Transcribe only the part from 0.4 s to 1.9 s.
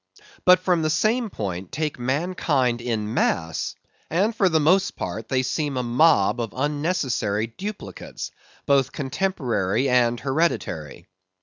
But from the same point,